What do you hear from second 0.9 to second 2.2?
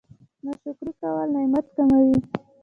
کول نعمت کموي